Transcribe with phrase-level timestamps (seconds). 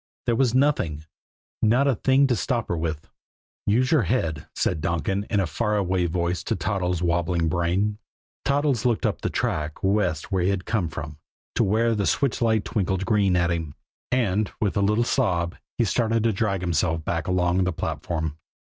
[0.25, 1.05] There was nothing
[1.61, 3.07] not a thing to stop her with.
[3.67, 7.99] "Use your head," said Donkin in a far away voice to Toddles' wobbling brain.
[8.43, 11.19] Toddles looked up the track west where he had come from
[11.53, 13.75] to where the switch light twinkled green at him
[14.11, 18.39] and, with a little sob, he started to drag himself back along the platform.